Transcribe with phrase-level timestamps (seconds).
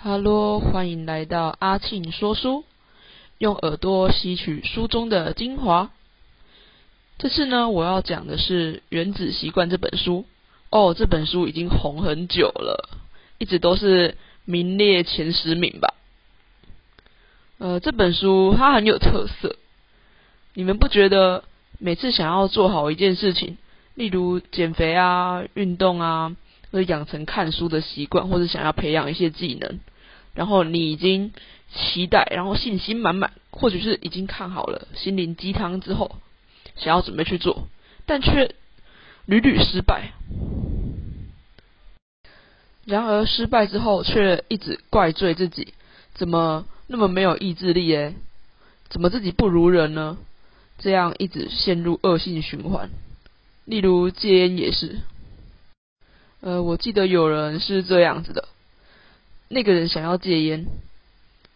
[0.00, 2.64] Hello，欢迎来到阿庆说书，
[3.38, 5.90] 用耳朵吸取书中的精华。
[7.18, 10.24] 这次呢，我要讲的是《原子习惯》这本书。
[10.70, 12.88] 哦，这本书已经红很久了，
[13.38, 15.94] 一直都是名列前十名吧。
[17.58, 19.56] 呃，这本书它很有特色，
[20.54, 21.42] 你们不觉得
[21.80, 23.58] 每次想要做好一件事情，
[23.96, 26.36] 例如减肥啊、运动啊，
[26.70, 29.80] 会养成看书的习惯，或者想要培养一些技能，
[30.34, 31.32] 然后你已经
[31.74, 36.16] 期待，然后信心满满，或者是已经看好了心灵鸡汤之后，
[36.76, 37.68] 想要准备去做，
[38.06, 38.54] 但却
[39.26, 40.12] 屡屡失败。
[42.84, 45.74] 然而失败之后，却一直怪罪自己，
[46.14, 48.14] 怎么那么没有意志力诶？
[48.88, 50.16] 怎么自己不如人呢？
[50.78, 52.88] 这样一直陷入恶性循环。
[53.66, 55.00] 例如戒烟也是，
[56.40, 58.48] 呃，我记得有人是这样子的，
[59.48, 60.66] 那个人想要戒烟，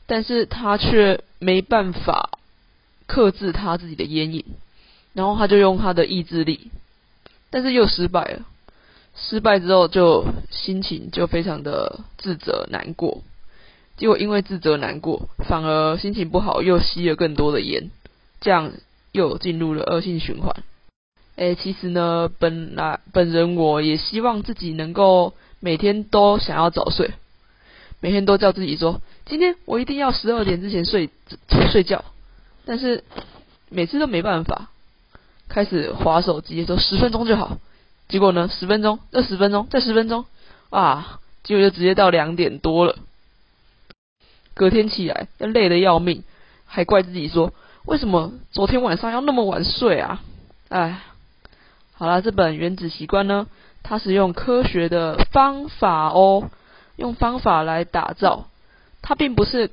[0.07, 2.31] 但是他却没办法
[3.07, 4.45] 克制他自己的烟瘾，
[5.13, 6.71] 然后他就用他的意志力，
[7.51, 8.47] 但是又失败了。
[9.15, 13.23] 失败之后，就心情就非常的自责难过，
[13.99, 17.91] 结果因为自责难过，反而心情不好，又吸了更多的烟，
[18.41, 18.73] 这样
[19.13, 20.65] 又进入了恶性循环。
[21.37, 27.13] 诶，其实呢，本来本人我也希望自己能够每天都想要早睡，
[28.01, 31.11] 每天都叫自己说，今天我一定要十二点之前睡
[31.71, 32.05] 睡觉，
[32.67, 33.05] 但是
[33.71, 34.69] 每次都没办法，
[35.49, 37.59] 开始划手机，说十分钟就好。
[38.09, 38.51] 结果呢？
[38.53, 40.27] 十分钟，二十分钟，再十分钟，
[40.69, 41.21] 啊！
[41.45, 42.97] 结果就直接到两点多了。
[44.53, 46.23] 隔天起来，要累得要命，
[46.67, 47.55] 还怪自己说：
[47.87, 50.21] 为什么昨天晚上要那么晚睡啊？
[50.69, 51.01] 哎，
[52.03, 53.47] 好了，这本《原子习惯》呢，
[53.85, 56.51] 它是用科学的方法哦，
[56.97, 58.49] 用方法来打造，
[59.03, 59.71] 它并不是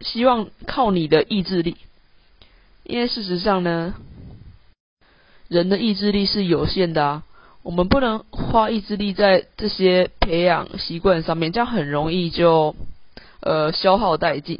[0.00, 1.76] 希望靠你的意志力，
[2.82, 3.94] 因为事实上呢，
[5.46, 7.22] 人的意志力是有限的啊。
[7.62, 12.74] 我们不能花意志力在这些培养习惯上面，这样很容易就
[13.42, 14.58] 呃消耗殆尽。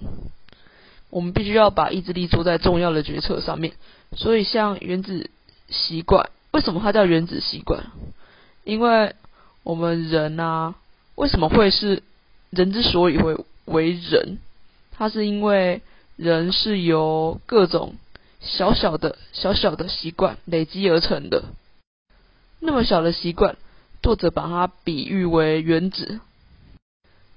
[1.10, 3.72] 我们必须要把意志力做在重要的决策上面。
[4.14, 5.28] 所以像原子
[5.70, 7.86] 习惯，为什么它叫原子习惯？
[8.64, 9.14] 因为
[9.62, 10.74] 我们人啊，
[11.14, 12.02] 为什么会是
[12.50, 14.38] 人之所以会为人？
[14.90, 15.80] 它是因为
[16.16, 17.94] 人是由各种
[18.40, 21.44] 小小的小小的习惯累积而成的。
[22.58, 23.56] 那么小的习惯，
[24.02, 26.20] 作者把它比喻为原子，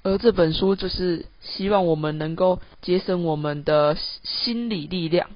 [0.01, 5.29] 而这本书就是希望我们能够节省我们的心理力量，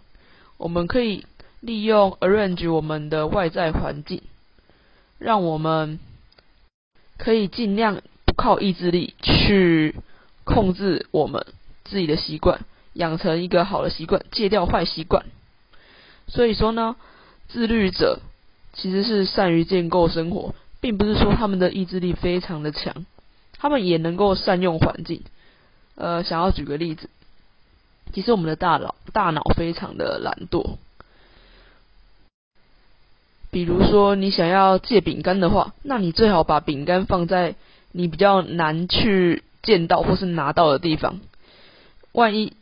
[0.58, 1.26] 我们可以
[1.60, 4.22] 利用 arrange 我们的外在环境，
[5.20, 6.00] 让我们
[7.18, 9.96] 可以尽量不靠意志力去
[10.44, 11.46] 控制我们
[11.86, 12.62] 自己的习惯，
[12.94, 15.26] 养成一个好的习惯，戒掉坏习惯。
[16.28, 16.96] 所以说呢，
[17.48, 18.20] 自律者。
[18.74, 23.08] 其实是善于建构生活，并不是说他们的意志力非常的强，
[23.58, 25.24] 他们也能够善用环境。
[25.96, 27.10] 呃，想要举个例子，
[28.14, 30.78] 其实我们的大脑大脑非常的懒惰。
[33.52, 37.56] 比如说，你想要戒饼干的话，那你最好把饼干放在
[37.92, 41.20] 你比较难去见到或是拿到的地方，
[42.12, 42.54] 万一。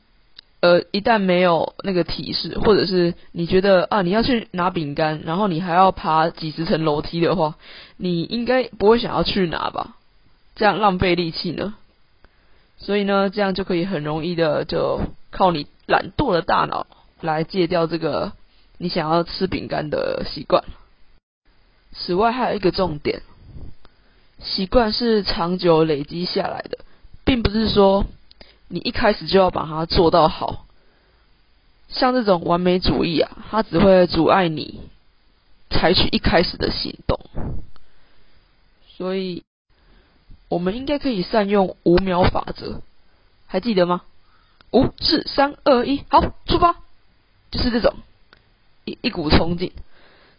[0.62, 7.54] 呃，一旦没有那个提示，或者是你觉得啊，你要去拿饼干，然后你还要爬几十层楼梯的话，
[7.98, 9.96] 你应该不会想要去拿吧？
[10.56, 11.76] 这样浪费力气呢。
[12.80, 16.88] 所以呢，这样就可以很容易的就靠你懒惰的大脑
[17.22, 18.32] 来戒掉这个
[18.78, 20.64] 你想要吃饼干的习惯。
[21.94, 23.22] 此外，还有一个重点，
[24.40, 26.80] 习惯是长久累积下来的，
[27.24, 28.06] 并不是说。
[28.68, 30.66] 你一开始就要把它做到好，
[31.88, 34.82] 像这种完美主义啊，它只会阻碍你
[35.70, 37.20] 采取一开始的行动。
[38.98, 39.44] 所以，
[40.50, 42.82] 我们应该可以善用五秒法则，
[43.46, 44.02] 还记得吗？
[44.72, 46.76] 五、四、三、二、一，好，出发！
[47.52, 47.94] 就是这种
[48.86, 49.74] 一一股冲劲，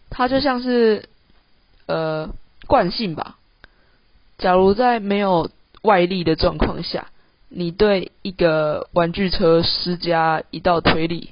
[0.08, 1.08] 它就像是
[1.86, 2.30] 呃
[2.66, 3.36] 惯性吧。
[4.38, 5.50] 假如在没有
[5.82, 7.08] 外力的状况下。
[7.48, 11.30] 你对一个玩具车施加一道推力，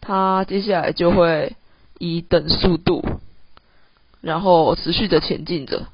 [0.00, 1.54] 它接下来就会
[1.98, 3.04] 以等速度，
[4.22, 5.86] 然后持续的前进着。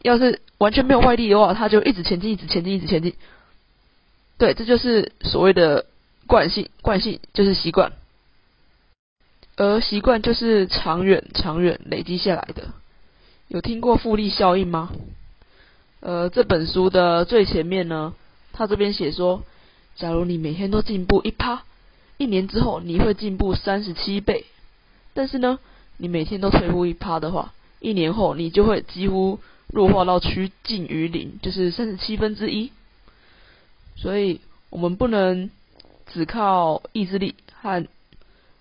[0.00, 3.14] 要是完全没有外力的话，它就一直前进，一直前进，一直前进。
[4.38, 5.84] 对，这就是所谓的
[6.26, 7.92] 惯性，惯性就是习惯，
[9.56, 12.68] 而习惯就是长远、长远累积下来的。
[13.48, 14.90] 有听过复利效应吗？
[16.00, 18.14] 呃，这本书的最前面呢？
[18.52, 19.42] 他这边写说，
[19.96, 21.64] 假如你每天都进步一趴，
[22.16, 24.46] 一年之后你会进步三十七倍。
[25.12, 25.58] 但是呢，
[25.98, 32.72] 你每天都退步一趴的话，一年后你就会几乎弱化到趋近于零，就是三十七分之一。
[33.96, 35.50] 所以，我们不能
[36.12, 37.86] 只靠意志力和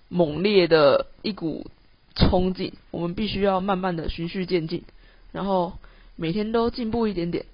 [0.10, 1.72] 猛烈的一股
[2.16, 4.84] 冲劲，我们必须要慢慢的循序渐进，
[5.32, 5.74] 然后
[6.16, 7.46] 每天都进步一点点。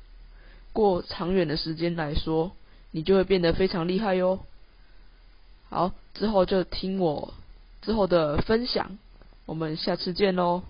[0.73, 2.51] 过长远的时间来说，
[2.91, 4.39] 你就会变得非常厉害哟。
[5.69, 7.33] 好，之后就听我
[7.81, 8.97] 之后的分享，
[9.45, 10.63] 我们下次见喽。